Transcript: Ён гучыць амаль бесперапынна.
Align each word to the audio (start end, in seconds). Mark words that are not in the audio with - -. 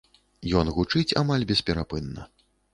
Ён 0.61 0.71
гучыць 0.77 1.15
амаль 1.23 1.47
бесперапынна. 1.53 2.29